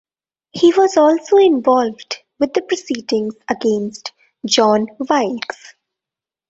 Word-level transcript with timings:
He 0.49 0.73
was 0.73 0.97
also 0.97 1.37
involved 1.37 2.23
with 2.39 2.55
the 2.55 2.63
proceedings 2.63 3.35
against 3.47 4.13
John 4.47 4.87
Wilkes. 4.97 5.75